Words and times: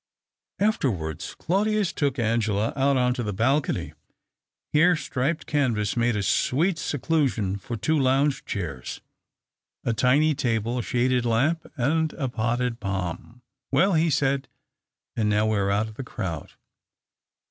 Afterwards 0.57 1.35
Claudius 1.35 1.93
took 1.93 2.17
Angela 2.17 2.73
out 2.75 2.97
on 2.97 3.13
to 3.13 3.21
the 3.21 3.31
balcony. 3.33 3.93
Here 4.73 4.95
striped 4.95 5.45
canvas 5.45 5.95
made 5.95 6.15
a 6.15 6.23
sweet 6.23 6.79
seclusion 6.79 7.57
for 7.59 7.77
two 7.77 7.99
lounge 7.99 8.43
chairs, 8.43 8.99
a 9.83 9.91
THE 9.91 9.91
OCTAVE 9.91 9.91
OF 9.91 9.99
CLAUDIUS. 9.99 10.23
iU;] 10.23 10.33
:iiiy 10.33 10.35
tabic, 10.73 10.79
a 10.79 10.81
.shaded 10.81 11.25
lamp, 11.27 11.67
and 11.77 12.13
a 12.13 12.27
potted 12.27 12.79
palm." 12.79 13.43
Well," 13.71 13.93
he 13.93 14.09
said," 14.09 14.47
and 15.15 15.29
now 15.29 15.45
we 15.45 15.57
are 15.57 15.69
out 15.69 15.87
of 15.89 15.93
the 15.93 16.03
crowd." 16.03 16.53